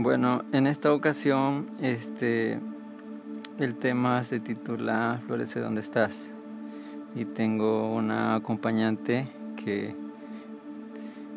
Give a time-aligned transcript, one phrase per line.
[0.00, 2.60] Bueno, en esta ocasión, este,
[3.58, 6.14] el tema se titula Florece donde estás.
[7.16, 9.26] Y tengo una acompañante
[9.56, 9.96] que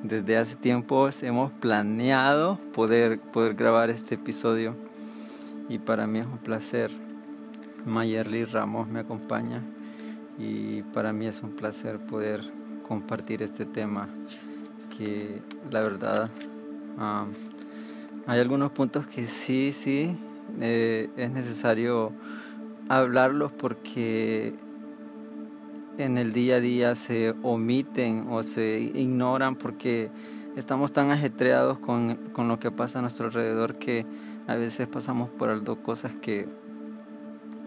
[0.04, 4.76] desde hace tiempo hemos planeado poder, poder grabar este episodio.
[5.68, 6.92] Y para mí es un placer.
[7.88, 9.64] Mayerly Ramos me acompaña.
[10.38, 12.44] Y para mí es un placer poder
[12.88, 14.08] compartir este tema
[14.96, 16.30] que la verdad
[18.32, 20.16] hay algunos puntos que sí, sí,
[20.62, 22.14] eh, es necesario
[22.88, 24.56] hablarlos porque
[25.98, 30.12] en el día a día se omiten o se ignoran porque
[30.56, 34.06] estamos tan ajetreados con, con lo que pasa a nuestro alrededor que
[34.48, 36.48] a veces pasamos por alto cosas que,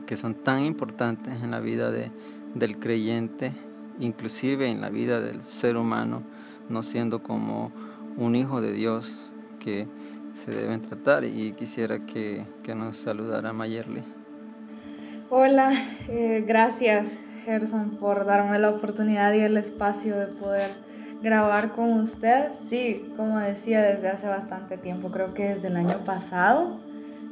[0.06, 2.10] que son tan importantes en la vida de,
[2.54, 3.52] del creyente,
[4.00, 6.22] inclusive en la vida del ser humano,
[6.70, 7.70] no siendo como
[8.16, 9.14] un hijo de Dios
[9.60, 9.86] que
[10.34, 14.02] se deben tratar y quisiera que, nos saludara Mayerly.
[15.30, 15.72] Hola,
[16.08, 17.08] eh, gracias
[17.44, 20.70] Gerson por darme la oportunidad y el espacio de poder
[21.22, 22.48] grabar con usted.
[22.68, 26.78] Sí, como decía, desde hace bastante tiempo, creo que desde el año pasado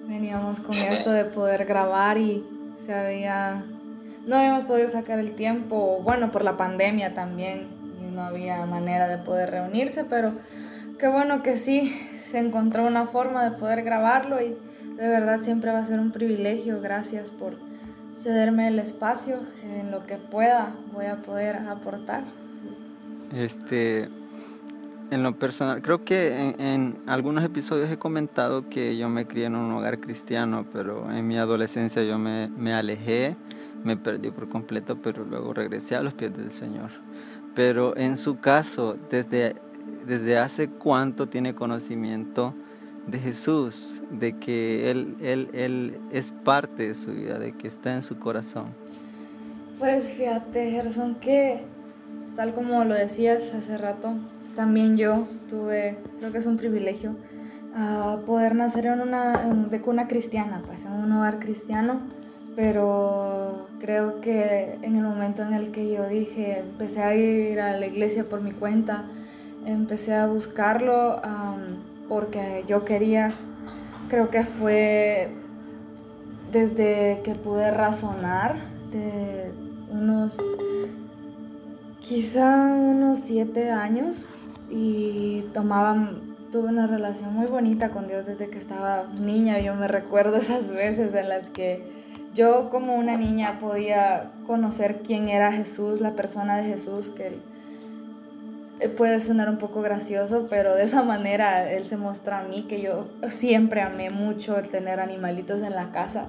[0.08, 2.44] veníamos con esto de poder grabar y
[2.84, 3.64] se había...
[4.26, 7.66] No habíamos podido sacar el tiempo, bueno, por la pandemia también,
[8.14, 10.32] no había manera de poder reunirse, pero
[10.98, 11.92] qué bueno que sí,
[12.32, 14.56] se encontró una forma de poder grabarlo y
[14.96, 16.80] de verdad siempre va a ser un privilegio.
[16.80, 17.56] Gracias por
[18.16, 22.24] cederme el espacio en lo que pueda voy a poder aportar.
[23.34, 24.08] Este,
[25.10, 29.54] en lo personal, creo que en, algunos episodios he comentado que yo me crié en
[29.54, 33.36] un hogar cristiano, pero en mi adolescencia yo me, me alejé,
[33.84, 36.90] me perdí por completo, pero luego regresé a los pies del Señor.
[37.54, 39.54] Pero en su caso, desde
[40.06, 42.54] desde hace cuánto tiene conocimiento
[43.06, 47.94] de Jesús, de que él, él, él es parte de su vida, de que está
[47.94, 48.66] en su corazón.
[49.78, 51.64] Pues fíjate, Gerson, que
[52.36, 54.12] tal como lo decías hace rato,
[54.54, 57.16] también yo tuve, creo que es un privilegio,
[58.26, 62.00] poder nacer en una, de cuna cristiana, pues en un hogar cristiano,
[62.54, 67.76] pero creo que en el momento en el que yo dije, empecé a ir a
[67.76, 69.06] la iglesia por mi cuenta,
[69.66, 71.20] empecé a buscarlo
[72.08, 73.32] porque yo quería,
[74.08, 75.30] creo que fue
[76.50, 78.56] desde que pude razonar
[78.90, 79.50] de
[79.90, 80.36] unos,
[82.00, 84.26] quizá unos siete años
[84.70, 86.12] y tomaba,
[86.50, 89.60] tuve una relación muy bonita con Dios desde que estaba niña.
[89.60, 91.82] Yo me recuerdo esas veces en las que
[92.34, 97.38] yo como una niña podía conocer quién era Jesús, la persona de Jesús, que
[98.88, 102.80] puede sonar un poco gracioso, pero de esa manera él se muestra a mí que
[102.80, 106.26] yo siempre amé mucho el tener animalitos en la casa.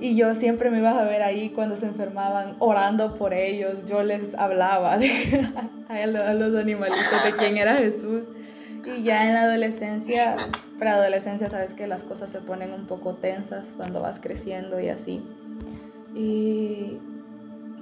[0.00, 4.02] Y yo siempre me iba a ver ahí cuando se enfermaban orando por ellos, yo
[4.02, 4.94] les hablaba
[5.88, 8.24] a los animalitos de quién era Jesús.
[8.84, 10.36] Y ya en la adolescencia,
[10.78, 15.22] preadolescencia sabes que las cosas se ponen un poco tensas cuando vas creciendo y así.
[16.14, 16.98] Y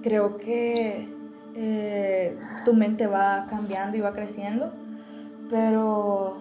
[0.02, 1.08] creo que
[1.54, 4.72] eh, tu mente va cambiando y va creciendo,
[5.48, 6.38] pero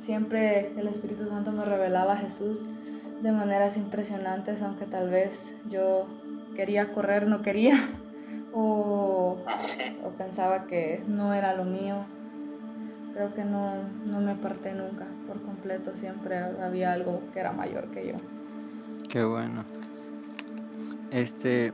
[0.00, 2.62] siempre el Espíritu Santo me revelaba a Jesús
[3.22, 6.06] de maneras impresionantes, aunque tal vez yo
[6.54, 7.76] quería correr, no quería,
[8.52, 9.38] o,
[10.04, 12.04] o pensaba que no era lo mío.
[13.14, 13.72] Creo que no,
[14.04, 18.14] no me aparté nunca por completo, siempre había algo que era mayor que yo.
[19.08, 19.64] Qué bueno.
[21.10, 21.72] Este,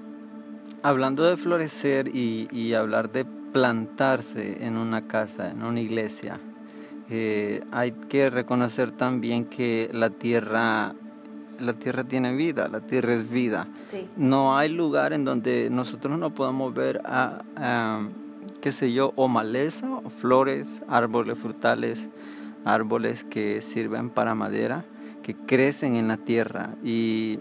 [0.82, 6.40] hablando de florecer y, hablar de plantarse en una casa, en una iglesia,
[7.10, 10.94] eh, hay que reconocer también que la tierra,
[11.58, 13.66] la tierra tiene vida, la tierra es vida.
[14.16, 18.02] No hay lugar en donde nosotros no podamos ver a,
[18.60, 22.08] qué sé yo, o maleza, o flores, árboles frutales,
[22.64, 24.84] árboles que sirven para madera,
[25.22, 27.38] que crecen en la tierra y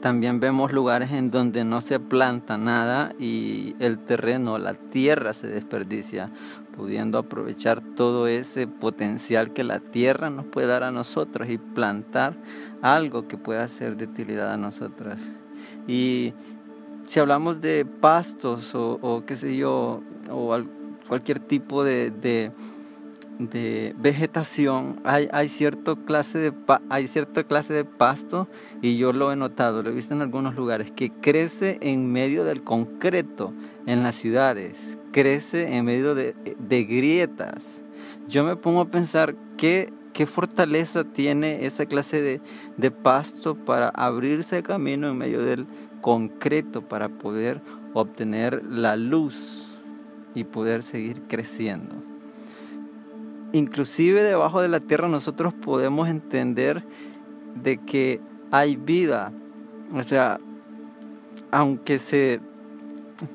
[0.00, 5.46] también vemos lugares en donde no se planta nada y el terreno, la tierra se
[5.46, 6.30] desperdicia,
[6.76, 12.36] pudiendo aprovechar todo ese potencial que la tierra nos puede dar a nosotros y plantar
[12.82, 15.20] algo que pueda ser de utilidad a nosotras.
[15.86, 16.32] Y
[17.06, 20.56] si hablamos de pastos o, qué sé yo, o
[21.08, 22.52] cualquier tipo de
[23.38, 26.52] vegetación, hay, hay, cierto clase de,
[26.90, 28.48] hay cierta clase de pasto,
[28.82, 32.44] y yo lo he notado, lo he visto en algunos lugares, que crece en medio
[32.44, 33.52] del concreto
[33.86, 37.62] en las ciudades, crece en medio de, de grietas.
[38.28, 42.40] Yo me pongo a pensar qué qué fortaleza tiene esa clase de,
[42.76, 45.64] de pasto para abrirse camino en medio del
[46.00, 47.60] concreto para poder
[47.94, 49.68] obtener la luz
[50.34, 52.07] y poder seguir creciendo.
[53.52, 56.84] Inclusive debajo de la tierra nosotros podemos entender
[57.62, 59.32] de que hay vida.
[59.94, 60.38] O sea,
[61.50, 62.40] aunque se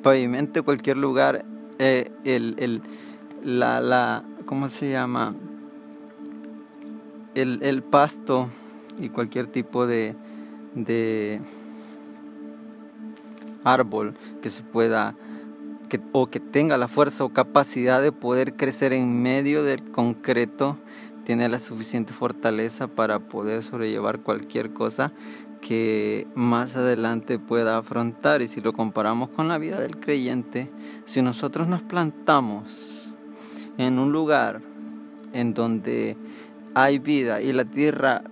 [0.02, 1.46] pavimente cualquier lugar,
[1.80, 2.82] eh, el,
[3.44, 5.34] la, la, ¿cómo se llama?
[7.36, 8.50] El, pasto
[9.00, 10.16] y cualquier tipo de,
[10.76, 11.42] de
[13.64, 15.16] árbol que se pueda
[15.90, 20.78] que, o que tenga la fuerza o capacidad de poder crecer en medio del concreto
[21.24, 25.14] tiene la suficiente fortaleza para poder sobrellevar cualquier cosa
[25.62, 28.42] que más adelante pueda afrontar.
[28.42, 30.70] Y si lo comparamos con la vida del creyente,
[31.06, 33.08] si nosotros nos plantamos
[33.78, 34.62] en un lugar
[35.32, 36.18] en donde
[36.76, 38.24] hay vida y la tierra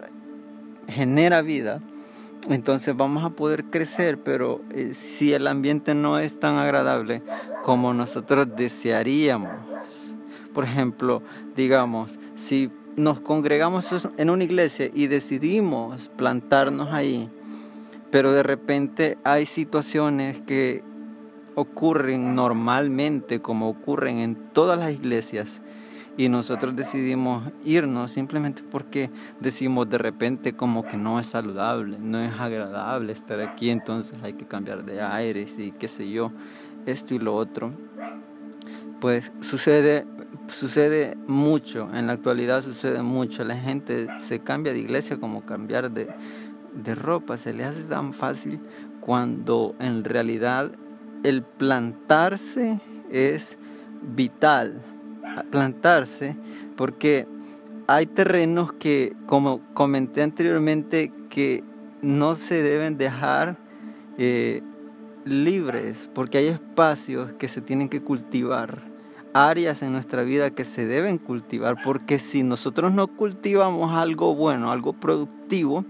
[0.87, 1.81] genera vida,
[2.49, 7.21] entonces vamos a poder crecer, pero eh, si el ambiente no es tan agradable
[7.63, 9.51] como nosotros desearíamos,
[10.53, 11.21] por ejemplo,
[11.55, 17.29] digamos, si nos congregamos en una iglesia y decidimos plantarnos ahí,
[18.09, 20.83] pero de repente hay situaciones que
[21.55, 25.61] ocurren normalmente, como ocurren en todas las iglesias,
[26.21, 29.09] y nosotros decidimos irnos simplemente porque
[29.39, 34.33] decimos de repente como que no es saludable, no es agradable estar aquí, entonces hay
[34.33, 36.31] que cambiar de aires y qué sé yo,
[36.85, 37.71] esto y lo otro.
[38.99, 40.05] Pues sucede
[40.47, 45.89] sucede mucho, en la actualidad sucede mucho, la gente se cambia de iglesia como cambiar
[45.89, 46.07] de,
[46.75, 48.59] de ropa, se le hace tan fácil
[48.99, 50.71] cuando en realidad
[51.23, 52.79] el plantarse
[53.09, 53.57] es
[54.03, 54.83] vital,
[55.49, 56.35] plantarse
[56.75, 57.27] porque
[57.87, 61.63] hay terrenos que, como comenté anteriormente, que
[62.01, 63.57] no se deben dejar
[64.17, 64.61] eh,
[65.25, 68.83] libres porque hay espacios que se tienen que cultivar
[69.33, 74.71] áreas en nuestra vida que se deben cultivar, porque si nosotros no cultivamos algo bueno,
[74.71, 75.85] algo productivo,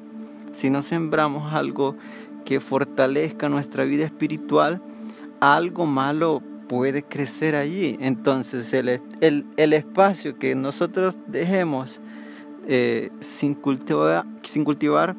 [0.54, 1.96] si no sembramos algo
[2.46, 4.82] que fortalezca nuestra vida espiritual,
[5.40, 6.42] algo malo
[6.72, 7.98] puede crecer allí.
[8.00, 12.00] Entonces el, el, espacio que nosotros dejemos
[12.66, 13.58] eh, sin,
[14.42, 15.16] sin cultivar,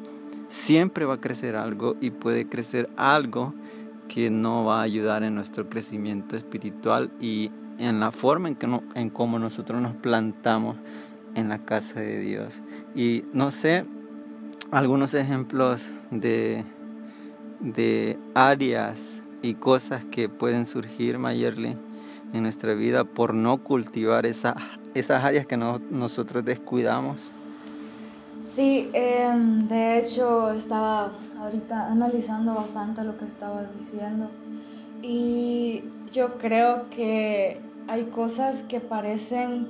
[0.49, 3.53] siempre va a crecer algo y puede crecer algo
[4.07, 8.65] que no va a ayudar en nuestro crecimiento espiritual y en la forma en, que
[8.65, 10.77] no, en cómo nosotros nos plantamos
[11.35, 12.63] en la casa de Dios.
[12.95, 13.85] Y no sé,
[14.71, 16.65] algunos ejemplos de,
[17.59, 21.77] de áreas y cosas que pueden surgir, Mayerly,
[22.33, 24.55] en nuestra vida por no cultivar esa,
[24.95, 27.29] esas áreas que nosotros descuidamos.
[28.41, 34.29] Sí, em, de hecho estaba ahorita analizando bastante lo que estabas diciendo
[35.01, 39.67] y yo creo que hay cosas que parecen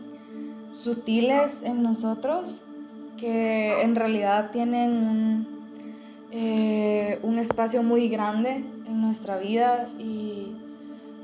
[0.71, 2.61] sutiles en nosotros
[3.17, 5.52] que en realidad tienen eh, un
[7.43, 10.55] espacio muy grande en nuestra vida y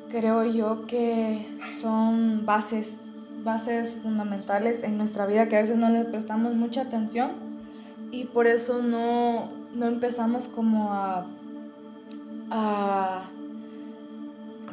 [0.09, 1.47] creo yo que
[1.79, 3.01] son bases,
[3.43, 7.31] bases fundamentales en nuestra vida que a veces no les prestamos mucha atención
[8.11, 11.25] y por eso no, no empezamos como a,
[12.51, 13.23] a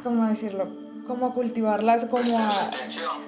[0.03, 0.67] ¿cómo decirlo?
[1.07, 2.71] Como cultivarlas, como a...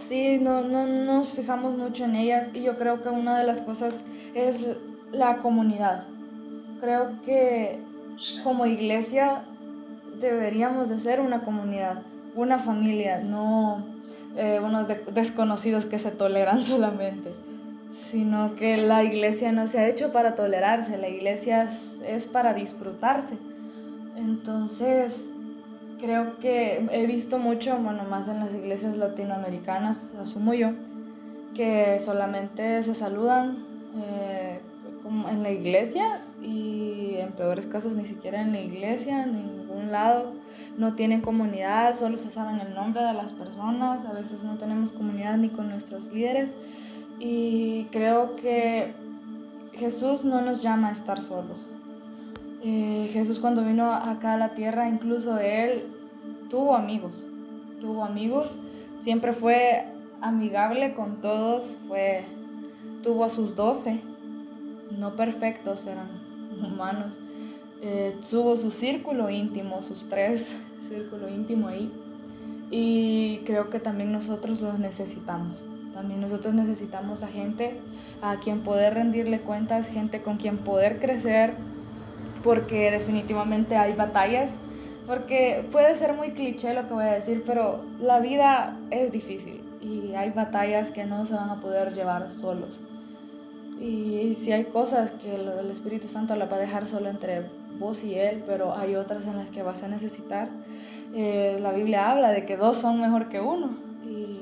[0.08, 3.62] Sí, no, no nos fijamos mucho en ellas y yo creo que una de las
[3.62, 4.02] cosas
[4.34, 4.66] es
[5.12, 6.06] la comunidad.
[6.82, 7.80] Creo que
[8.44, 9.44] como iglesia
[10.20, 12.02] deberíamos de ser una comunidad,
[12.36, 13.84] una familia, no
[14.36, 17.34] eh, unos desconocidos que se toleran solamente,
[17.94, 21.70] sino que la iglesia no se ha hecho para tolerarse, la iglesia
[22.06, 23.38] es para disfrutarse.
[24.16, 25.30] Entonces,
[26.00, 30.72] creo que he visto mucho, bueno, más en las iglesias latinoamericanas, asumo yo,
[31.56, 34.60] que solamente se saludan eh,
[35.30, 40.34] en la iglesia y en peores casos ni siquiera en la iglesia, en ningún lado.
[40.78, 44.94] No tienen comunidad, solo se saben el nombre de las personas, a veces no tenemos
[44.94, 46.52] comunidad ni con nuestros líderes.
[47.20, 48.94] Y creo que
[49.74, 51.70] Jesús no nos llama a estar solos.
[52.62, 55.86] Eh, Jesús cuando vino acá a la tierra, incluso él
[56.50, 57.26] tuvo amigos,
[57.80, 58.58] tuvo amigos,
[58.98, 59.86] siempre fue
[60.22, 62.26] amigable con todos, fue,
[63.02, 64.02] tuvo a sus doce,
[64.92, 66.19] no perfectos, eran
[66.62, 67.18] humanos,
[67.82, 71.92] eh, su círculo íntimo, sus tres círculo íntimo ahí,
[72.72, 75.58] y creo que también nosotros los necesitamos.
[75.94, 77.80] También nosotros necesitamos a gente
[78.22, 81.56] a quien poder rendirle cuentas, gente con quien poder crecer,
[82.44, 84.52] porque definitivamente hay batallas,
[85.08, 89.62] porque puede ser muy cliché lo que voy a decir, pero la vida es difícil
[89.82, 92.80] y hay batallas que no se van a poder llevar solos.
[93.80, 97.46] Y si hay cosas que el Espíritu Santo la va a dejar solo entre
[97.80, 100.50] vos y Él, pero hay otras en las que vas a necesitar.
[101.16, 103.78] Eh, la Biblia habla de que dos son mejor que uno.
[104.06, 104.42] Y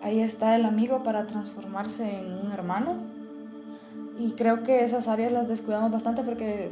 [0.00, 2.94] ahí está el amigo para transformarse en un hermano.
[4.18, 6.70] Y creo que esas áreas las descuidamos bastante porque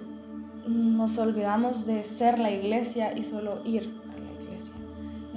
[0.67, 3.93] nos olvidamos de ser la iglesia y solo ir.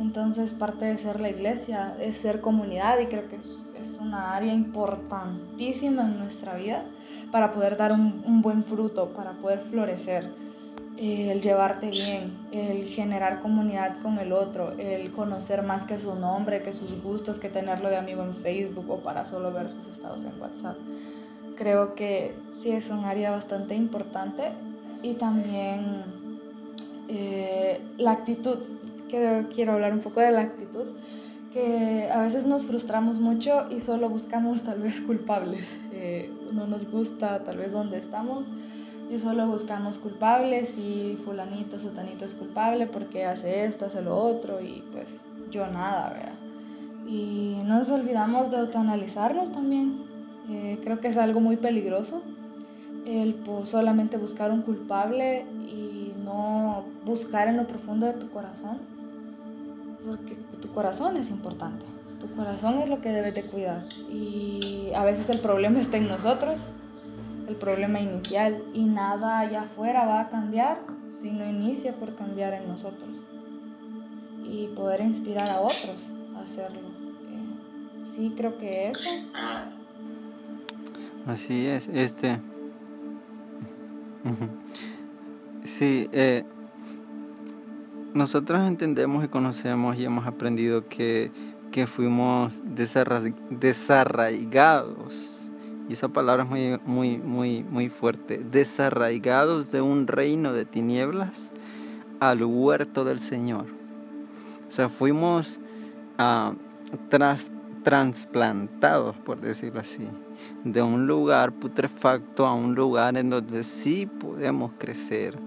[0.01, 3.57] Entonces parte de ser la iglesia es ser comunidad y creo que es,
[3.99, 6.83] una área importantísima en nuestra vida
[7.31, 10.29] para poder dar un, buen fruto, para poder florecer.
[10.97, 16.61] El llevarte bien, el generar comunidad con el otro, el conocer más que su nombre,
[16.61, 20.23] que sus gustos, que tenerlo de amigo en Facebook o para solo ver sus estados
[20.23, 20.77] en WhatsApp.
[21.55, 24.51] Creo que sí es un área bastante importante
[25.01, 26.03] y también
[27.07, 28.59] eh, la actitud.
[29.11, 30.85] Quiero, hablar un poco de la actitud
[31.51, 35.67] que a veces nos frustramos mucho y solo buscamos tal vez culpables.
[35.91, 38.47] Eh, no nos gusta tal vez donde estamos
[39.09, 44.61] y solo buscamos culpables y fulanito, sotanito es culpable porque hace esto, hace lo otro
[44.61, 46.33] y pues yo nada, ¿verdad?
[47.05, 50.05] Y no nos olvidamos de autoanalizarnos también.
[50.49, 52.21] Eh, creo que es algo muy peligroso
[53.05, 58.90] el solamente buscar un culpable y no buscar en lo profundo de tu corazón
[60.05, 61.85] porque tu corazón es importante.
[62.19, 63.85] Tu corazón es lo que debes de cuidar.
[64.09, 66.69] Y a veces el problema está en nosotros,
[67.47, 70.79] el problema inicial, y nada allá afuera va a cambiar
[71.09, 73.09] si no inicia por cambiar en nosotros.
[74.43, 75.97] Y poder inspirar a otros
[76.35, 76.79] a hacerlo.
[76.79, 79.05] Eh, sí, creo que eso.
[81.25, 82.39] Así es, este.
[85.63, 86.43] Sí, eh,
[88.13, 91.31] nosotros entendemos y conocemos y hemos aprendido que,
[91.87, 95.29] fuimos desarraigados.
[95.87, 98.39] Y esa palabra es muy, muy, muy, muy fuerte.
[98.39, 101.51] Desarraigados de un reino de tinieblas
[102.19, 103.65] al huerto del Señor.
[104.67, 105.59] O sea, fuimos
[106.19, 106.53] uh,
[107.09, 107.51] tras,
[109.25, 110.07] por decirlo así,
[110.63, 115.37] de un lugar putrefacto a un lugar en donde sí podemos crecer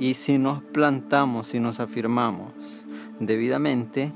[0.00, 2.52] y si nos plantamos, si nos afirmamos
[3.20, 4.12] debidamente,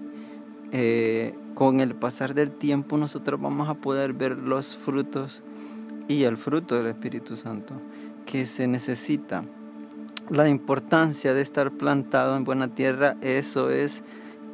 [0.73, 5.43] eh, con el pasar del tiempo nosotros vamos a poder ver los frutos
[6.09, 7.75] y el fruto del Espíritu Santo
[8.25, 9.45] que se necesita.
[10.31, 14.03] La importancia de estar plantado en buena tierra, eso es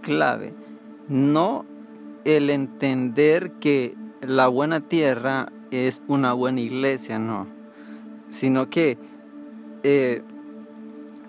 [0.02, 0.52] clave.
[1.08, 1.64] No
[2.24, 7.46] el entender que la buena tierra es una buena iglesia, no,
[8.30, 8.98] sino que
[9.84, 10.22] eh,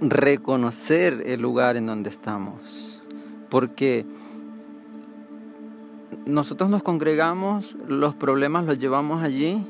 [0.02, 3.00] reconocer el lugar en donde estamos.
[3.50, 4.06] Porque
[6.26, 9.66] nosotros nos congregamos, los problemas los llevamos allí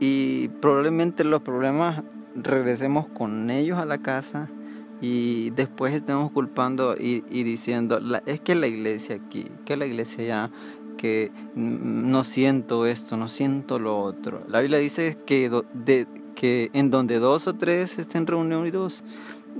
[0.00, 2.02] y probablemente los problemas
[2.34, 4.48] regresemos con ellos a la casa
[5.00, 10.50] y después estemos culpando y, diciendo, es que la iglesia aquí, que la iglesia allá,
[10.96, 14.42] que no siento esto, no siento lo otro.
[14.48, 19.02] La Biblia dice que, de, que en donde dos o tres estén reunidos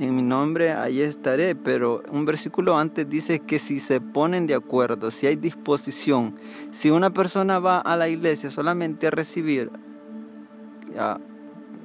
[0.01, 1.55] en mi nombre, ahí estaré.
[1.55, 6.35] Pero un versículo antes dice que si se ponen de acuerdo, si hay disposición,
[6.73, 9.71] si una persona va a la iglesia solamente a recibir,
[10.95, 11.19] ya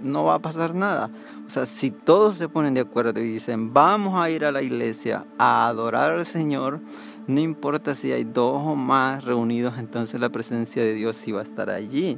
[0.04, 1.10] no va a pasar nada.
[1.46, 4.62] O sea, si todos se ponen de acuerdo y dicen, vamos a ir a la
[4.62, 6.80] iglesia a adorar al Señor,
[7.28, 11.42] no importa si hay dos o más reunidos, entonces la presencia de Dios sí va
[11.42, 12.18] a estar allí.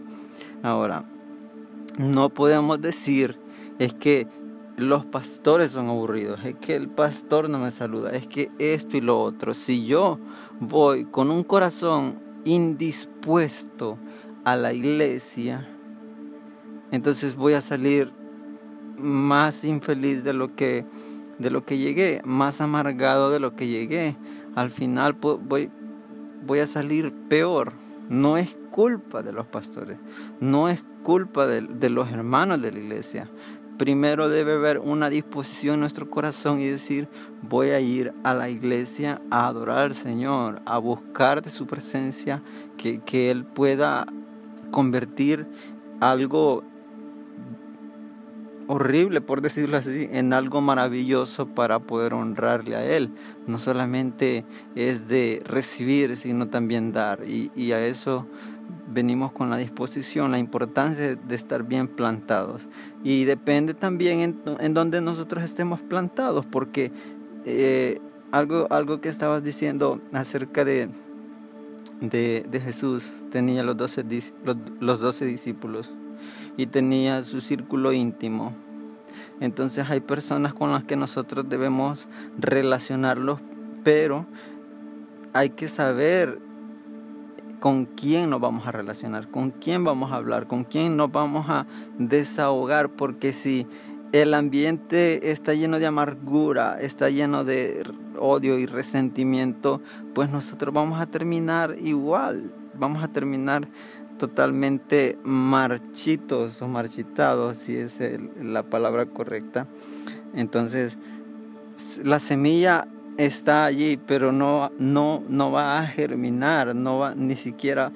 [0.61, 1.03] Ahora,
[1.99, 3.37] no podemos decir
[3.77, 4.25] es que
[4.77, 9.01] los pastores son aburridos, es que el pastor no me saluda, es que esto y
[9.01, 9.53] lo otro.
[9.53, 10.17] Si yo
[10.61, 13.97] voy con un corazón indispuesto
[14.45, 15.67] a la iglesia,
[16.91, 18.13] entonces voy a salir
[18.97, 20.85] más infeliz de lo que
[21.37, 24.15] de lo que llegué, más amargado de lo que llegué.
[24.55, 25.69] Al final voy
[26.45, 27.73] voy a salir peor.
[28.09, 29.97] No es culpa de los pastores,
[30.39, 33.29] no es culpa de, los hermanos de la iglesia.
[33.77, 37.07] Primero debe haber una disposición en nuestro corazón y decir,
[37.41, 42.41] voy a ir a la iglesia a adorar al Señor, a buscar de su presencia,
[42.77, 44.05] que, que Él pueda
[44.71, 45.47] convertir
[46.01, 46.63] algo
[48.69, 53.09] horrible, por decirlo así, en algo maravilloso para poder honrarle a Él.
[53.47, 54.45] No solamente
[54.75, 57.21] es de recibir, sino también dar.
[57.27, 58.27] Y, a eso
[58.93, 62.67] venimos con la disposición, la importancia de estar bien plantados.
[63.03, 66.91] Y depende también en, en donde nosotros estemos plantados, porque
[67.45, 67.99] eh,
[68.31, 70.89] algo, algo que estabas diciendo acerca de,
[72.01, 74.05] de, Jesús, tenía los doce,
[74.45, 75.91] los, los 12 discípulos
[76.59, 78.51] y tenía su círculo íntimo.
[79.39, 83.39] Entonces hay personas con las que nosotros debemos relacionarlos,
[83.85, 84.25] pero
[85.31, 86.37] hay que saber
[87.61, 91.45] con quién nos vamos a relacionar, con quién vamos a hablar, con quién nos vamos
[91.47, 91.65] a
[91.97, 93.65] desahogar, porque si
[94.11, 99.81] el ambiente está lleno de amargura, está lleno de odio y resentimiento,
[100.13, 103.65] pues nosotros vamos a terminar igual, vamos a terminar
[104.19, 107.99] totalmente marchitos o marchitados, si es
[108.39, 109.65] la palabra correcta.
[110.35, 110.99] Entonces,
[112.03, 117.91] la semilla está allí, pero no, no, no va a germinar, no va, ni siquiera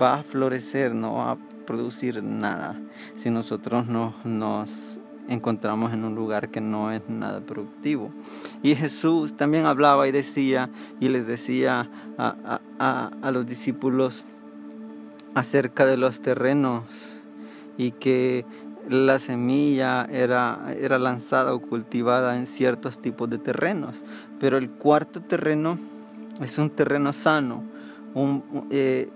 [0.00, 2.80] va a florecer, no va a producir nada
[3.16, 4.98] si nosotros no, nos
[5.28, 8.10] encontramos en un lugar que no es nada productivo.
[8.62, 11.88] Y Jesús también hablaba y decía, y les decía
[12.18, 14.24] a, a, a los discípulos,
[15.34, 16.84] acerca de los terrenos
[17.76, 18.44] y que
[18.88, 24.04] la semilla era, era lanzada o cultivada en ciertos tipos de terrenos.
[24.40, 25.78] Pero el cuarto terreno
[26.40, 27.62] es un terreno sano,
[28.14, 29.08] un, eh,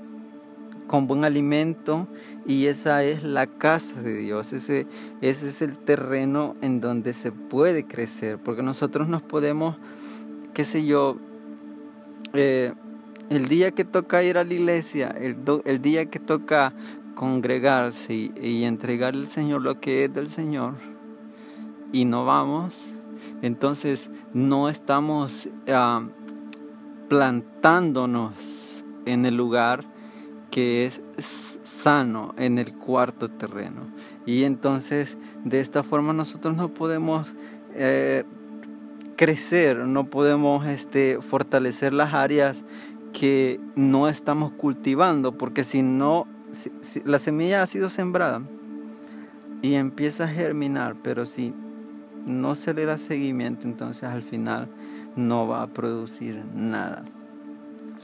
[0.86, 2.06] con buen alimento
[2.46, 4.86] y esa es la casa de Dios, ese,
[5.20, 9.76] ese es el terreno en donde se puede crecer, porque nosotros nos podemos,
[10.54, 11.16] qué sé yo,
[12.34, 12.72] eh,
[13.30, 16.72] el día que toca ir a la iglesia, el, el día que toca
[17.14, 20.74] congregarse y, entregar al Señor lo que es del Señor,
[21.92, 22.84] y no vamos,
[23.42, 26.02] entonces no estamos ah,
[27.08, 29.84] plantándonos en el lugar
[30.50, 31.00] que es
[31.64, 33.82] sano, en el cuarto terreno.
[34.24, 37.32] Y entonces de esta forma nosotros no podemos
[37.74, 38.24] eh,
[39.16, 42.64] crecer, no podemos este, fortalecer las áreas
[43.18, 46.26] que no estamos cultivando, porque si no,
[47.06, 48.42] la semilla ha sido sembrada
[49.62, 51.54] y empieza a germinar, pero si
[52.26, 54.68] no se le da seguimiento, entonces al final
[55.16, 57.06] no va a producir nada.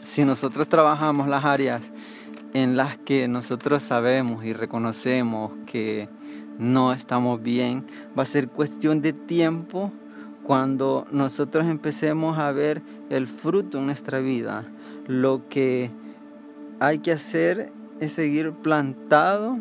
[0.03, 1.93] Si nosotros trabajamos las áreas
[2.55, 6.09] en las que nosotros sabemos y reconocemos que
[6.59, 7.85] no estamos bien,
[8.19, 9.93] va a ser cuestión de tiempo
[10.43, 14.65] cuando nosotros empecemos a ver el fruto en nuestra vida,
[15.07, 15.91] lo que
[16.81, 19.59] hay que hacer es seguir plantado,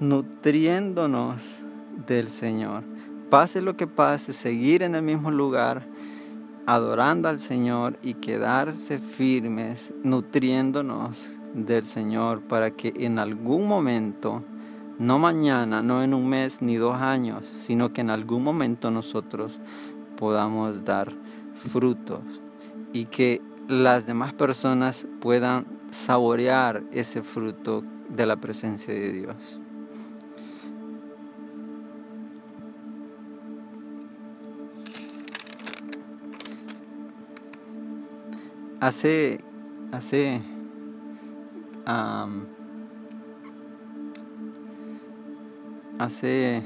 [0.00, 1.60] nutriéndonos
[2.06, 2.82] del Señor.
[3.30, 5.82] Pase lo que pase, seguir en el mismo lugar,
[6.66, 14.42] adorando al Señor y quedarse firmes, nutriéndonos del Señor para que en algún momento,
[14.98, 19.58] no mañana, no en un mes ni dos años, sino que en algún momento nosotros
[20.18, 21.12] podamos dar
[21.56, 22.20] frutos
[22.92, 29.36] y que las demás personas puedan saborear ese fruto de la presencia de Dios.
[38.80, 39.40] Hace,
[39.92, 40.40] hace,
[45.98, 46.62] hace,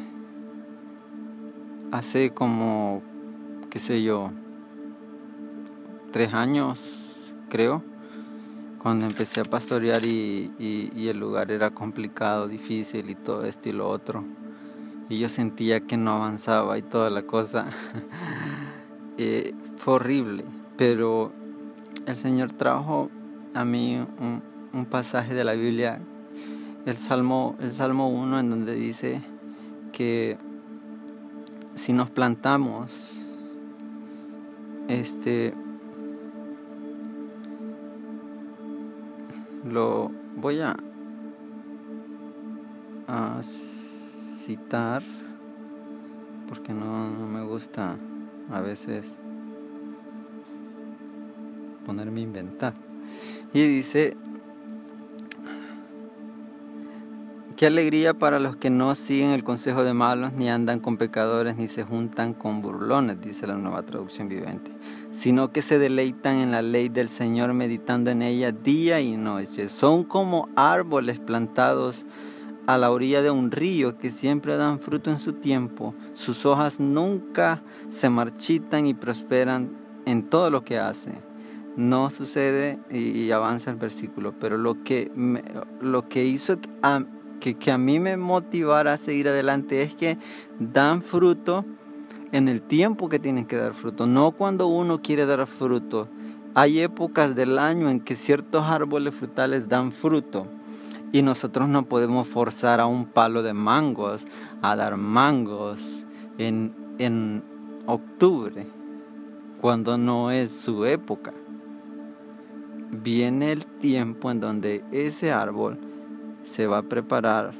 [1.91, 3.03] hace como,
[3.71, 4.31] qué sé yo,
[6.13, 6.95] tres años,
[7.49, 7.83] creo,
[8.83, 10.53] cuando empecé a pastorear y,
[11.09, 14.23] el lugar era complicado, difícil y todo esto y lo otro.
[15.09, 17.67] Y yo sentía que no avanzaba y toda la cosa.
[19.19, 20.43] Eh, fue horrible,
[20.79, 21.33] pero
[22.07, 23.11] el Señor trajo
[23.53, 26.01] a mí un, un, pasaje de la Biblia,
[26.87, 29.21] el Salmo, el Salmo 1, en donde dice
[29.93, 30.39] que
[31.75, 32.91] si nos plantamos,
[34.89, 35.53] este,
[39.65, 40.77] lo voy a,
[43.43, 45.03] citar
[46.49, 47.97] porque no, me gusta
[48.51, 49.07] a veces
[51.87, 52.75] ponerme a inventar.
[53.53, 54.17] Y dice,
[57.63, 61.55] qué alegría para los que no siguen el consejo de malos, ni andan con pecadores,
[61.55, 64.73] ni se juntan con burlones, dice la nueva traducción viviente
[65.13, 69.69] sino que se deleitan en la ley del Señor meditando en ella día y noche.
[69.69, 72.05] Son como árboles plantados
[72.67, 76.81] a la orilla de un río que siempre dan fruto en su tiempo, sus hojas
[76.81, 79.71] nunca se marchitan y prosperan
[80.05, 81.13] en todo lo que hace.
[81.77, 85.13] No sucede y, avanza el versículo, pero lo que,
[85.81, 86.59] lo que hizo
[87.43, 90.17] que, que a mí me motivara a seguir adelante es que
[90.61, 91.65] dan fruto
[92.31, 96.07] en el tiempo que tienen que dar fruto, no cuando uno quiere dar fruto.
[96.55, 100.47] Hay épocas del año en que ciertos árboles frutales dan fruto
[101.11, 104.25] y nosotros no podemos forzar a un palo de mangos
[104.63, 105.81] a dar mangos
[106.39, 107.43] en, en
[107.87, 108.69] octubre,
[109.61, 111.33] cuando no es su época.
[112.93, 115.77] Viene el tiempo en donde ese árbol
[116.43, 117.53] se va a preparar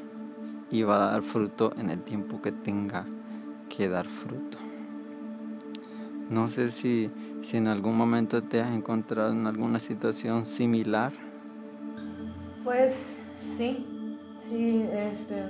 [0.71, 3.05] y va a dar fruto en el tiempo que tenga
[3.69, 4.57] que dar fruto.
[6.29, 7.11] No sé si,
[7.43, 11.11] si en algún momento te has encontrado en alguna situación similar.
[12.63, 12.95] Pues
[13.57, 13.85] sí,
[14.49, 15.43] sí, este,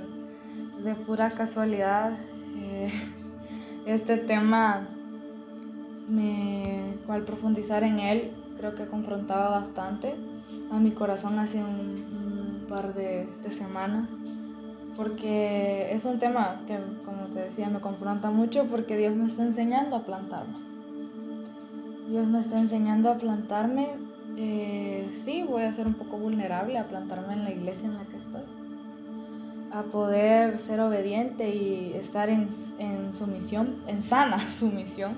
[0.82, 2.12] de pura casualidad,
[2.56, 2.92] eh,
[3.86, 4.88] este tema,
[6.08, 10.14] me, al profundizar en él, creo que confrontaba bastante
[10.70, 12.13] a mi corazón hace un,
[12.64, 14.08] par de, de, semanas,
[14.96, 19.42] porque es un tema que, como te decía, me confronta mucho porque Dios me está
[19.42, 20.58] enseñando a plantarme.
[22.08, 23.96] Dios me está enseñando a plantarme
[24.36, 28.04] eh, sí, voy a ser un poco vulnerable a plantarme en la iglesia en la
[28.04, 28.42] que estoy,
[29.70, 32.48] a poder ser obediente y estar en,
[33.12, 35.12] sumisión, en sana sumisión,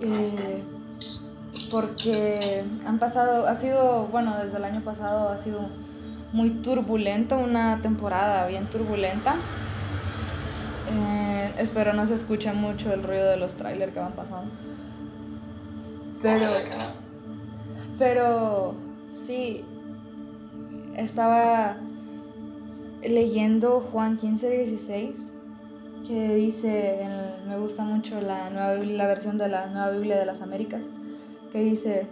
[0.00, 0.62] eh,
[1.70, 5.68] porque han pasado, ha sido, bueno, desde el año pasado ha sido
[6.34, 9.36] muy turbulento, una temporada bien turbulenta.
[10.90, 14.52] Eh, espero no se escuche mucho el ruido de los trailers que van pasando.
[16.20, 16.50] Pero
[17.98, 18.74] pero
[19.12, 19.64] sí,
[20.96, 21.76] estaba
[23.02, 25.14] leyendo Juan 15, 16,
[26.06, 27.06] que dice,
[27.46, 30.82] me gusta mucho la, nueva, la versión de la Nueva Biblia de las Américas,
[31.52, 32.08] que dice,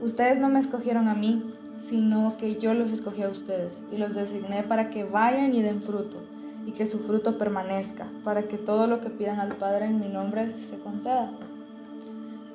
[0.00, 4.14] ustedes no me escogieron a mí, sino que yo los escogí a ustedes y los
[4.14, 6.18] designé para que vayan y den fruto
[6.66, 10.08] y que su fruto permanezca, para que todo lo que pidan al Padre en mi
[10.08, 11.30] nombre se conceda.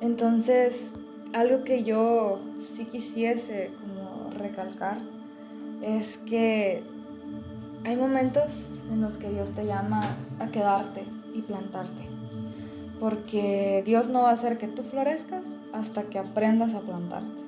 [0.00, 0.92] Entonces,
[1.32, 4.98] algo que yo sí quisiese como recalcar
[5.80, 6.82] es que
[7.84, 10.02] hay momentos en los que Dios te llama
[10.38, 11.04] a quedarte
[11.34, 12.02] y plantarte.
[13.00, 17.42] Porque Dios no va a hacer que tú florezcas hasta que aprendas a plantarte.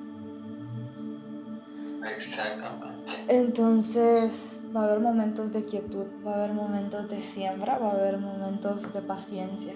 [2.17, 3.11] Exactamente.
[3.27, 7.93] Entonces va a haber momentos de quietud, va a haber momentos de siembra, va a
[7.93, 9.73] haber momentos de paciencia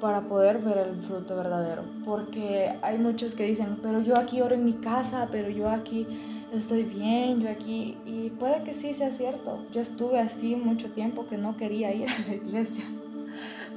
[0.00, 1.82] para poder ver el fruto verdadero.
[2.04, 6.06] Porque hay muchos que dicen, pero yo aquí oro en mi casa, pero yo aquí
[6.52, 7.98] estoy bien, yo aquí...
[8.06, 9.64] Y puede que sí sea cierto.
[9.72, 12.84] Yo estuve así mucho tiempo que no quería ir a la iglesia.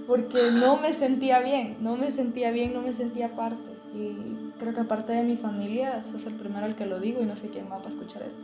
[0.08, 3.72] Porque no me sentía bien, no me sentía bien, no me sentía parte.
[3.94, 7.26] Y creo que aparte de mi familia, sos el primero al que lo digo y
[7.26, 8.42] no sé quién va a escuchar esto.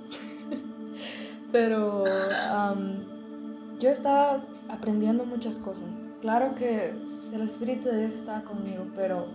[1.52, 2.04] pero
[3.80, 5.88] yo estaba aprendiendo muchas cosas
[6.22, 6.96] Claro que
[7.34, 9.28] el Espíritu de Dios estaba conmigo, pero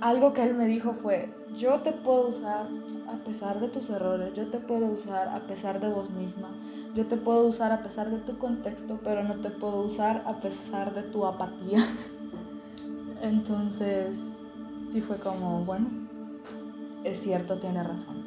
[0.00, 2.68] algo que Él me dijo fue, yo te puedo usar
[3.08, 6.50] a pesar de tus errores, yo te puedo usar a pesar de vos misma,
[6.94, 10.34] yo te puedo usar a pesar de tu contexto, pero no te puedo usar a
[10.40, 11.84] pesar de tu apatía.
[13.20, 14.16] Entonces,
[14.96, 15.88] sí fue como, bueno,
[17.04, 18.24] es cierto, tiene razón.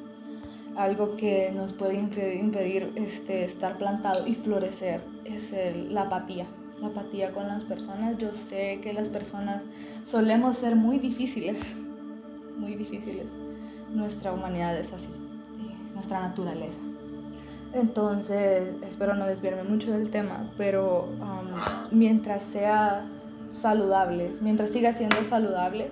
[0.76, 5.52] Algo que nos puede impedir este, estar plantado y florecer es
[5.90, 6.46] la apatía
[6.80, 8.18] la apatía con las personas.
[8.20, 9.64] Yo sé que las personas
[10.06, 11.76] solemos ser muy difíciles,
[12.56, 13.26] muy difíciles.
[13.92, 15.10] Nuestra humanidad es así,
[15.96, 16.80] nuestra naturaleza.
[17.74, 23.06] Entonces, espero no desviarme mucho del tema, pero um, mientras sea
[23.50, 25.90] saludable, mientras siga siendo saludable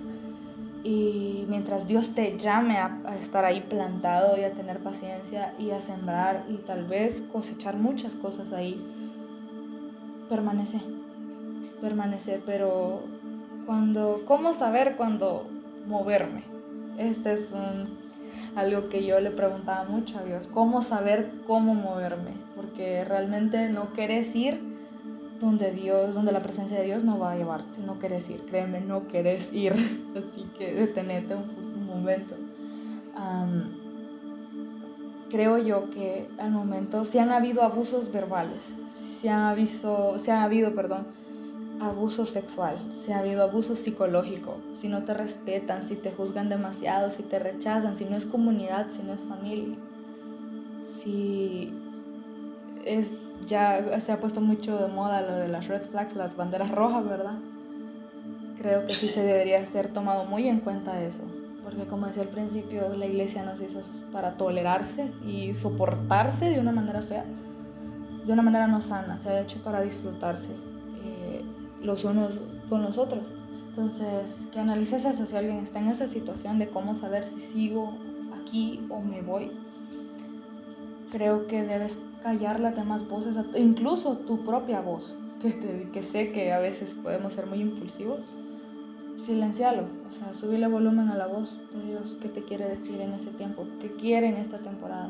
[0.88, 5.82] y mientras Dios te llame a, estar ahí plantado y a tener paciencia y a
[5.82, 8.82] sembrar y tal vez cosechar muchas cosas ahí,
[10.30, 10.80] permanece,
[11.82, 13.02] permanecer, pero
[13.66, 15.46] cuando, ¿cómo saber cuándo
[15.88, 16.44] moverme?
[16.98, 17.98] Este es un,
[18.56, 22.32] algo que yo le preguntaba mucho a Dios, ¿cómo saber cómo moverme?
[22.56, 24.77] Porque realmente no querés ir
[25.40, 28.82] donde Dios, donde la presencia de Dios no va a llevarte, no querés ir, créeme,
[28.82, 29.74] no querés ir,
[30.18, 32.36] así que detenete un, momento.
[35.30, 38.60] creo yo que al momento, si han habido abusos verbales,
[38.96, 41.08] si ha habido, se ha habido perdón,
[41.80, 47.10] abuso sexual, si ha habido abuso psicológico, si no te respetan, si te juzgan demasiado,
[47.10, 49.76] si te rechazan, si no es comunidad, si no es familia,
[50.86, 51.74] si
[52.88, 56.72] es ya se ha puesto mucho de moda lo de las red flags, las banderas
[56.72, 57.36] rojas, ¿verdad?
[58.58, 61.24] Creo que sí se debería ser tomado muy en cuenta eso,
[61.64, 66.72] porque como decía al principio, la iglesia nos hizo para tolerarse y soportarse de una
[66.72, 67.26] manera fea,
[68.26, 70.50] de una manera no sana, se ha hecho para disfrutarse
[71.04, 71.44] eh,
[71.82, 73.28] los unos con los otros.
[73.70, 77.94] Entonces, que analices eso, si alguien está en esa situación de cómo saber si sigo
[78.42, 79.52] aquí o me voy.
[81.12, 86.32] Creo que debes callar las demás voces, incluso tu propia voz, que, te, que sé
[86.32, 88.26] que a veces podemos ser muy impulsivos.
[89.18, 93.14] Silencialo, o sea, subirle volumen a la voz de Dios, qué te quiere decir en
[93.14, 95.10] ese tiempo, qué quiere en esta temporada.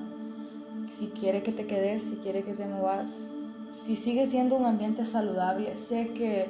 [0.89, 3.27] Si quiere que te quedes, si quiere que te movas,
[3.73, 6.47] si sigue siendo un ambiente saludable, sé que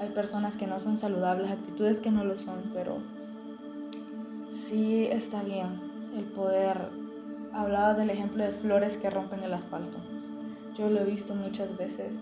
[0.00, 2.98] hay personas que no son saludables, actitudes que no lo son, pero
[4.50, 5.80] sí está bien
[6.16, 7.03] el poder.
[7.54, 9.98] Hablaba del ejemplo de flores que rompen el asfalto.
[10.76, 12.12] Yo lo he visto muchas veces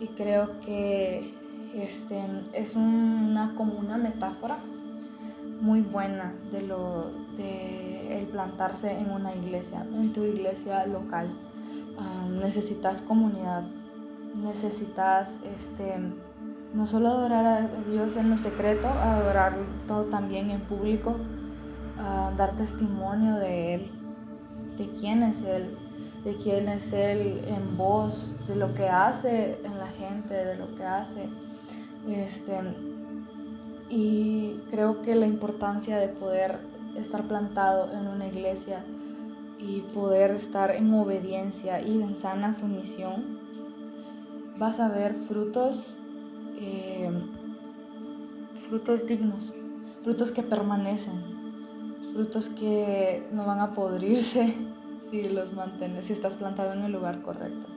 [0.00, 1.34] y creo que
[1.74, 2.20] este,
[2.52, 4.58] es una, como una metáfora
[5.60, 11.30] muy buena de lo de el plantarse en una iglesia, en tu iglesia local.
[11.98, 13.62] Ah, necesitas comunidad,
[14.34, 15.94] necesitas este
[16.74, 21.16] no solo adorar a Dios en lo secreto, adorarlo también en público,
[22.36, 23.90] dar testimonio de Él,
[24.78, 25.76] de quién es Él,
[26.24, 30.74] de quién es Él en voz, de lo que hace en la gente, de lo
[30.74, 31.28] que hace.
[32.08, 32.58] Este,
[33.88, 36.60] y creo que la importancia de poder
[36.96, 38.84] estar plantado en una iglesia
[39.58, 43.38] y poder estar en obediencia y en sana sumisión,
[44.58, 45.96] vas a ver frutos
[46.58, 47.10] eh,
[48.68, 49.52] frutos dignos,
[50.02, 51.31] frutos que permanecen,
[52.12, 54.54] frutos que no van a podrirse
[55.10, 57.68] si los mantienes, si estás plantado en el lugar correcto.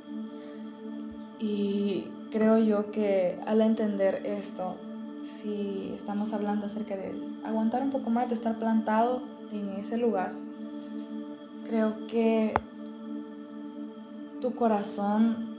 [1.39, 4.77] Y creo yo que al entender esto,
[5.21, 9.21] si estamos hablando acerca de aguantar un poco más, de estar plantado
[9.51, 10.31] en ese lugar,
[11.67, 12.53] creo que
[14.41, 15.55] tu corazón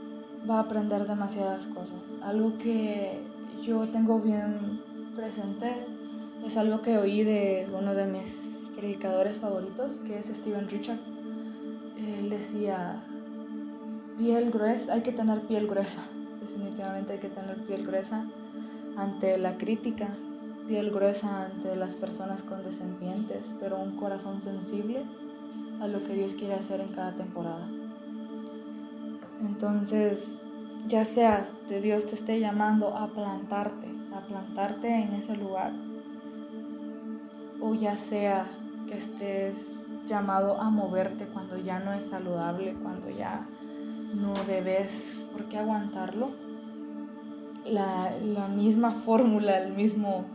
[0.49, 1.99] va a aprender demasiadas cosas.
[2.21, 3.19] Algo que
[3.61, 4.81] yo tengo bien
[5.15, 5.85] presente
[6.45, 11.01] es algo que oí de uno de mis predicadores favoritos, que es Steven Richards.
[11.97, 13.03] Él decía,
[14.17, 16.07] piel gruesa, hay que tener piel gruesa,
[16.39, 18.25] definitivamente hay que tener piel gruesa
[18.95, 20.09] ante la crítica,
[20.67, 25.03] piel gruesa ante las personas condescendientes, pero un corazón sensible
[25.81, 27.67] a lo que Dios quiere hacer en cada temporada.
[29.41, 30.41] Entonces,
[30.87, 35.73] ya sea de Dios te esté llamando a plantarte, a plantarte en ese lugar,
[37.59, 38.47] o ya sea
[38.87, 39.73] que estés
[40.07, 43.45] llamado a moverte cuando ya no es saludable, cuando ya
[44.13, 46.31] no debes por qué aguantarlo.
[47.65, 50.25] La, la misma fórmula, el mismo,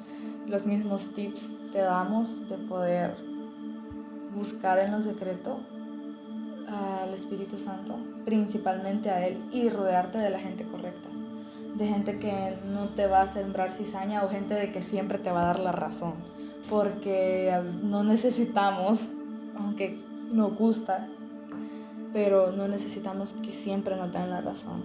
[0.46, 3.16] los mismos tips te damos de poder
[4.34, 5.60] buscar en lo secreto
[6.68, 11.08] al Espíritu Santo, principalmente a Él, y rodearte de la gente correcta,
[11.76, 15.30] de gente que no te va a sembrar cizaña o gente de que siempre te
[15.30, 16.14] va a dar la razón,
[16.72, 19.00] porque no necesitamos,
[19.58, 21.06] aunque nos gusta,
[22.14, 24.82] pero no necesitamos que siempre nos den la razón.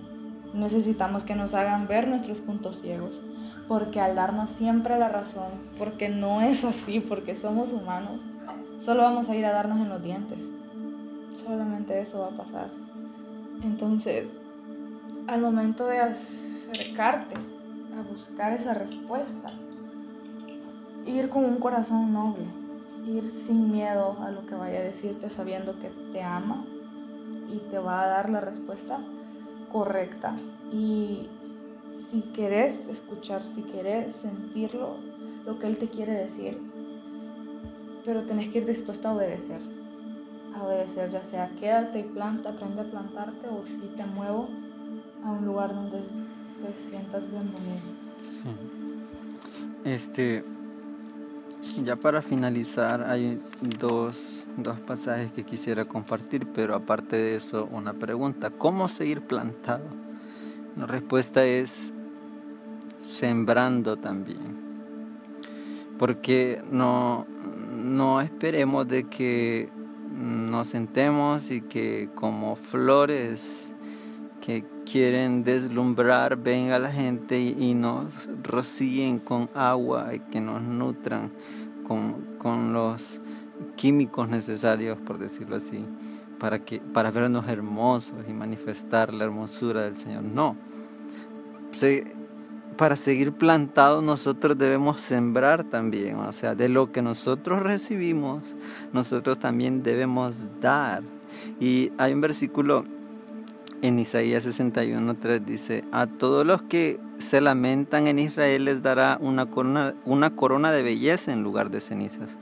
[0.54, 3.22] Necesitamos que nos hagan ver nuestros puntos ciegos,
[3.70, 5.48] porque al darnos siempre la razón,
[5.80, 8.20] porque no es así, porque somos humanos,
[8.80, 10.40] solo vamos a ir a darnos en los dientes
[11.48, 12.70] solamente eso va a pasar.
[13.64, 14.28] Entonces,
[15.28, 19.54] al momento de acercarte a buscar esa respuesta,
[21.08, 22.46] ir con un corazón noble,
[23.06, 26.66] ir sin miedo a lo que vaya a decirte sabiendo que te ama
[27.50, 29.00] y te va a dar la respuesta
[29.72, 30.36] correcta.
[30.72, 31.30] Y
[32.10, 34.98] si querés escuchar, si querés sentirlo,
[35.46, 36.60] lo que Él te quiere decir,
[38.06, 39.78] pero tenés que ir dispuesto a obedecer
[40.62, 44.50] obedecer, ya sea quédate y planta, aprende a plantarte o si te muevo
[45.24, 47.82] a un lugar donde te sientas bienvenido.
[48.22, 48.50] Sí.
[49.84, 50.44] Este,
[51.84, 53.40] ya para finalizar hay
[53.80, 59.86] dos, dos pasajes que quisiera compartir, pero aparte de eso una pregunta, ¿cómo seguir plantado?
[60.76, 61.94] La respuesta es
[63.02, 64.68] sembrando también.
[65.98, 67.26] Porque no,
[67.76, 69.70] no esperemos de que
[70.16, 73.68] nos sentemos y que como flores
[74.42, 81.32] que quieren deslumbrar venga la gente y, nos rocíen con agua y que nos nutran
[81.88, 83.20] con, los
[83.76, 85.86] químicos necesarios, por decirlo así,
[86.40, 90.24] para, que, para vernos hermosos y manifestar la hermosura del Señor.
[90.24, 90.56] No.
[92.78, 96.16] para seguir plantados nosotros debemos sembrar también.
[96.18, 98.44] O sea, de lo que nosotros recibimos,
[98.94, 101.04] nosotros también debemos dar.
[101.60, 102.86] Y hay un versículo
[103.82, 109.48] en Isaías 61.3 dice, a todos los que se lamentan en Israel les dará una
[109.48, 112.38] corona, una corona de belleza en lugar de cenizas,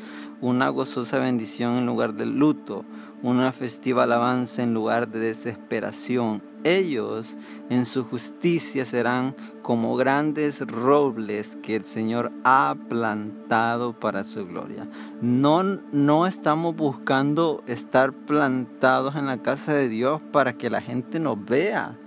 [0.46, 2.86] una gozosa bendición en lugar de luto,
[3.24, 6.44] una festiva alabanza en lugar de desesperación.
[6.64, 7.36] Ellos
[7.72, 14.88] en su justicia serán como grandes robles que el Señor ha plantado para su gloria.
[15.20, 21.20] No, no estamos buscando estar plantados en la casa de Dios para que la gente
[21.20, 21.98] nos vea,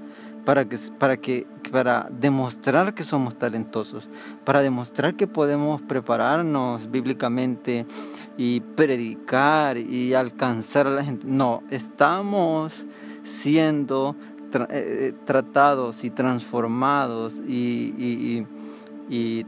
[0.48, 4.08] para que, para que para demostrar que somos talentosos,
[4.46, 7.84] para demostrar que podemos prepararnos bíblicamente
[8.38, 11.26] y predicar y alcanzar a la gente.
[11.26, 12.86] No, estamos
[13.24, 14.16] siendo
[14.54, 18.46] eh, eh, tratados y transformados y,
[19.10, 19.46] y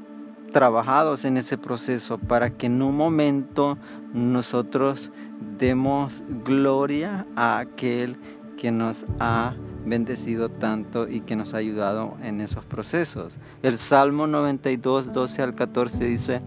[0.53, 3.79] trabajados en ese proceso para que en un momento
[4.13, 5.13] nosotros
[5.57, 8.19] demos gloria a aquel
[8.59, 9.55] que nos ha
[9.91, 13.35] bendecido tanto y que nos ha ayudado en esos procesos.
[13.63, 16.41] El Salmo 92, 12 al 14 dice,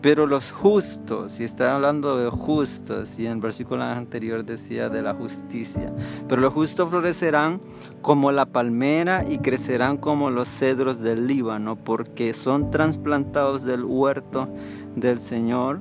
[0.00, 5.02] pero los justos, y está hablando de justos, y en el versículo anterior decía de
[5.02, 5.92] la justicia,
[6.28, 7.60] pero los justos florecerán
[8.02, 14.48] como la palmera y crecerán como los cedros del Líbano, porque son trasplantados del huerto
[14.94, 15.80] del Señor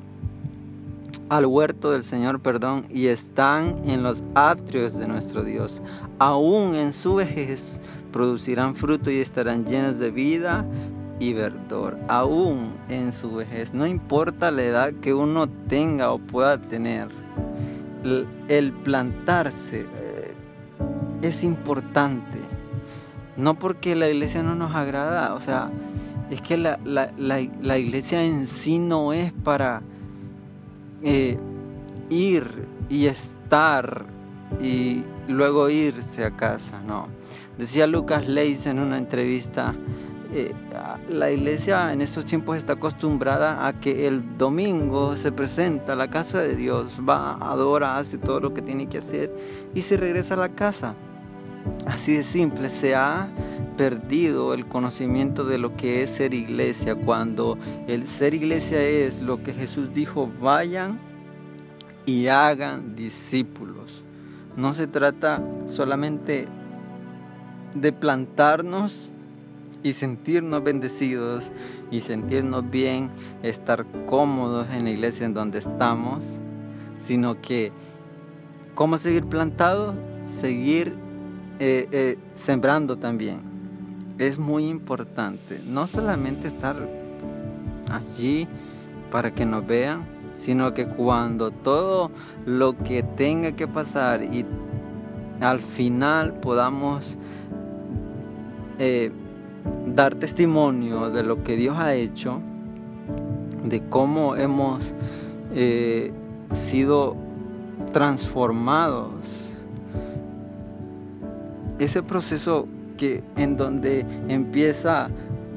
[1.30, 5.82] al huerto del Señor, perdón, y están en los atrios de nuestro Dios.
[6.20, 7.80] Aún en su vejez
[8.12, 10.66] producirán fruto y estarán llenos de vida
[11.20, 11.98] y verdor.
[12.08, 17.10] Aún en su vejez, no importa la edad que uno tenga o pueda tener,
[18.48, 20.36] el, plantarse eh,
[21.24, 22.40] es importante.
[23.36, 25.72] No porque la iglesia no nos agrada, o sea,
[26.30, 29.82] es que la, la iglesia en sí no es para
[31.04, 31.38] eh,
[32.10, 34.06] ir y estar
[34.62, 37.08] y luego irse a casa, no.
[37.58, 39.74] Decía Lucas Leis en una entrevista,
[40.34, 40.54] eh,
[41.10, 46.10] la iglesia en estos tiempos está acostumbrada a que el domingo se presenta a la
[46.10, 49.34] casa de Dios, va, adora, hace todo lo que tiene que hacer
[49.74, 50.96] y se regresa a la casa.
[51.86, 53.28] Así de simple, se ha
[53.78, 59.44] perdido el conocimiento de lo que es ser iglesia, cuando el ser iglesia es lo
[59.44, 61.00] que Jesús dijo, vayan
[62.06, 64.04] y hagan discípulos.
[64.56, 66.46] No se trata solamente
[67.74, 69.10] de plantarnos
[69.84, 71.52] y sentirnos bendecidos
[71.92, 73.10] y sentirnos bien,
[73.44, 76.26] estar cómodos en la iglesia en donde estamos,
[76.98, 77.72] sino que
[78.74, 81.05] cómo seguir plantados, seguir
[81.60, 83.40] eh, eh, sembrando también
[84.18, 86.76] es muy importante no solamente estar
[87.90, 88.46] allí
[89.10, 92.12] para que nos vean, sino que cuando todo
[92.46, 94.46] lo que tenga que pasar y
[95.40, 97.18] al final podamos
[98.80, 99.12] eh,
[99.94, 102.42] dar testimonio de lo que Dios ha hecho,
[103.64, 104.94] de cómo hemos
[106.54, 107.16] sido
[107.94, 109.45] transformados.
[111.80, 115.10] Ese proceso que en donde empieza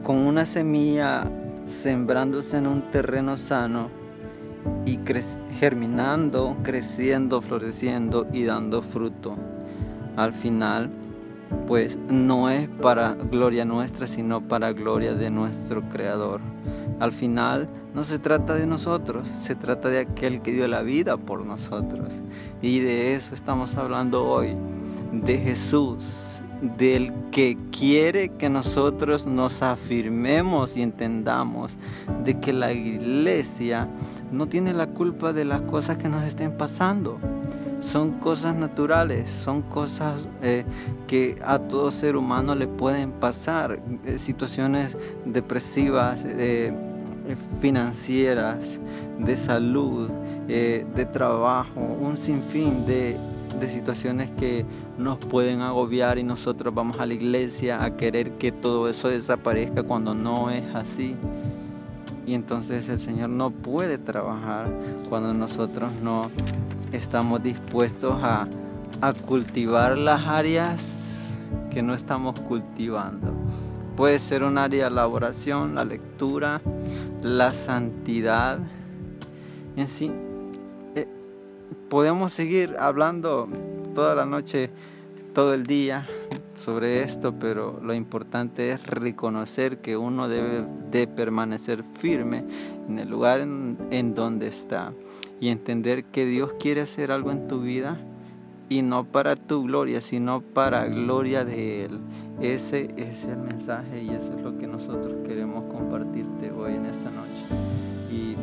[0.03, 1.31] con una semilla
[1.67, 3.91] sembrándose en un terreno sano
[4.87, 4.99] y
[5.59, 9.37] germinando, creciendo, floreciendo y dando fruto.
[10.17, 10.91] Al final,
[11.67, 16.41] pues no es para gloria nuestra, sino para gloria de nuestro Creador.
[17.01, 21.17] Al final no se trata de nosotros, se trata de aquel que dio la vida
[21.17, 22.15] por nosotros.
[22.61, 24.57] Y de eso estamos hablando hoy,
[25.13, 26.29] de Jesús
[26.61, 31.77] del que quiere que nosotros nos afirmemos y entendamos
[32.25, 33.89] de que la iglesia
[34.33, 37.19] no tiene la culpa de las cosas que nos estén pasando.
[37.81, 40.65] Son cosas naturales, son cosas eh,
[41.07, 46.73] que a todo ser humano le pueden pasar, eh, situaciones depresivas, eh,
[47.61, 48.81] financieras,
[49.19, 50.09] de salud,
[50.49, 53.19] de trabajo, un sinfín de
[53.61, 54.65] de situaciones que
[54.99, 59.83] nos pueden agobiar y nosotros vamos a la iglesia a querer que todo eso desaparezca
[59.83, 61.17] cuando no es así.
[62.27, 64.69] Y entonces el Señor no puede trabajar
[65.09, 66.31] cuando nosotros no
[66.93, 68.47] estamos dispuestos a,
[69.01, 70.99] a cultivar las áreas
[71.71, 73.33] que no estamos cultivando.
[73.97, 76.61] Puede ser un área la oración, la lectura,
[77.23, 78.59] la santidad.
[79.77, 80.13] En sí,
[81.89, 83.49] podemos seguir hablando
[83.95, 84.71] toda la noche,
[85.35, 86.07] todo el día
[86.55, 92.45] sobre esto, pero lo importante es reconocer que uno debe de permanecer firme
[92.89, 94.93] en el lugar en, en donde está
[95.41, 97.99] y entender que Dios quiere hacer algo en tu vida
[98.69, 102.01] y no para tu gloria, sino para gloria de Él.
[102.41, 107.11] Ese es el mensaje y eso es lo que nosotros queremos compartirte hoy en esta
[107.11, 107.47] noche.
[108.13, 108.37] Y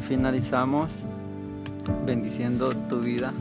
[0.00, 1.02] finalizamos
[2.06, 3.32] bendiciendo tu vida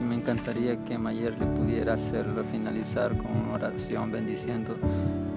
[0.00, 4.76] y me encantaría que Mayer le pudiera hacerlo, finalizar con una oración bendiciendo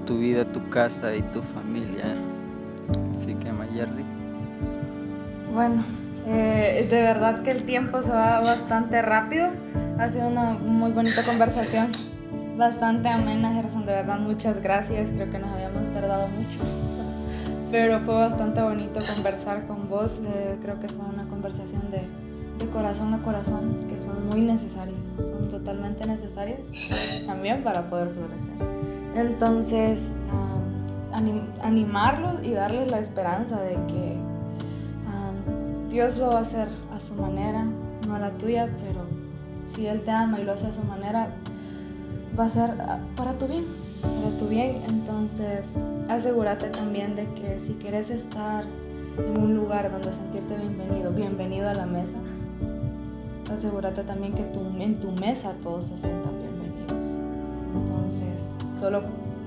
[0.06, 2.16] tu vida, tu casa y tu familia.
[3.12, 4.04] Así que Mayerly.
[5.54, 5.84] Bueno,
[6.28, 9.50] eh, de verdad que el tiempo se va bastante rápido.
[9.98, 11.92] Ha sido una muy bonita conversación,
[12.58, 13.86] bastante amena, Gerson.
[13.86, 15.10] De verdad, muchas gracias.
[15.10, 16.60] Creo que nos habíamos tardado mucho,
[17.72, 20.22] pero fue bastante bonito conversar con vos.
[20.26, 22.02] Eh, creo que fue una conversación de,
[22.60, 26.60] de corazón a corazón que son muy necesarias, son totalmente necesarias
[27.26, 28.76] también para poder florecer.
[29.16, 30.12] Entonces,
[31.62, 34.16] animarlos y darles la esperanza de que
[35.96, 37.66] Dios lo va a hacer a su manera,
[38.06, 39.06] no a la tuya, pero
[39.66, 41.30] si Él te ama y lo hace a su manera,
[42.38, 43.64] va a ser ah, para tu bien,
[44.02, 44.82] para tu bien.
[44.90, 45.66] Entonces,
[46.10, 48.66] asegúrate también de que si quieres estar
[49.18, 52.18] en un lugar donde sentirte bienvenido, bienvenido a la mesa,
[53.52, 56.92] asegúrate también que en tu mesa todos se sientan bienvenidos.
[57.76, 58.44] Entonces,
[58.80, 59.02] solo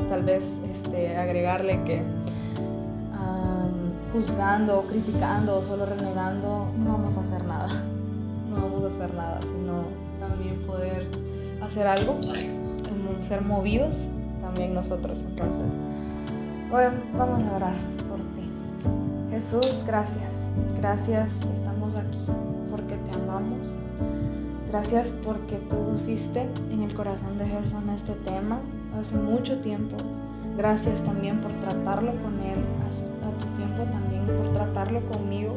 [0.09, 2.03] tal vez este, agregarle que
[4.13, 7.69] juzgando, criticando o solo renegando, no vamos a hacer nada.
[8.49, 9.85] No vamos a hacer nada, sino
[10.19, 11.07] también poder
[11.61, 12.19] hacer algo,
[13.23, 14.07] ser movidos
[14.41, 15.23] también nosotros.
[15.23, 15.65] Entonces,
[16.73, 16.85] hoy
[17.17, 17.75] vamos a orar
[18.09, 19.31] por ti.
[19.31, 20.51] Jesús, gracias.
[20.81, 22.48] Gracias, estamos aquí.
[24.79, 28.61] Gracias porque tú pusiste en el corazón de Gerson este tema
[28.97, 29.97] hace mucho tiempo.
[30.57, 32.65] Gracias también por tratarlo con él
[33.57, 35.57] tiempo también por tratarlo conmigo.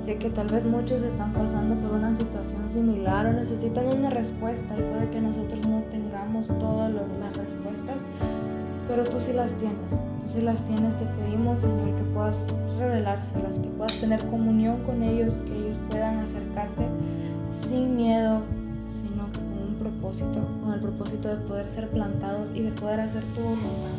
[0.00, 4.74] Sé que tal vez muchos están pasando por una situación similar o necesitan una respuesta
[4.76, 8.02] y puede que nosotros no tengamos todas las respuestas,
[8.88, 9.90] pero tú sí las tienes.
[10.20, 10.98] Tú sí las tienes.
[10.98, 12.44] Te pedimos, Señor, que puedas
[12.76, 16.88] revelárselas, que puedas tener comunión con ellos, que ellos puedan acercarse
[17.72, 18.42] sin miedo,
[18.86, 23.24] sino con un propósito, con el propósito de poder ser plantados y de poder hacer
[23.34, 23.96] tu voluntad.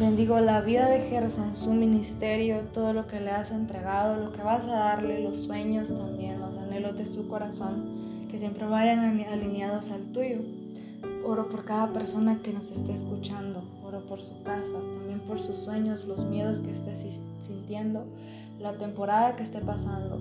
[0.00, 4.40] Bendigo la vida de Gerson, su ministerio, todo lo que le has entregado, lo que
[4.40, 9.90] vas a darle, los sueños también, los anhelos de su corazón, que siempre vayan alineados
[9.90, 10.38] al tuyo.
[11.22, 15.58] Oro por cada persona que nos esté escuchando, oro por su casa, también por sus
[15.58, 16.96] sueños, los miedos que esté
[17.46, 18.06] sintiendo,
[18.58, 20.18] la temporada que esté pasando.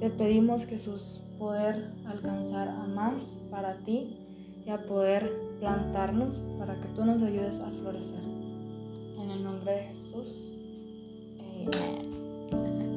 [0.00, 4.18] Te pedimos que sus poder alcanzar a más para ti
[4.64, 5.30] y a poder
[5.60, 8.22] plantarnos para que tú nos ayudes a florecer.
[9.18, 10.52] En el nombre de Jesús.
[11.38, 12.91] Amén.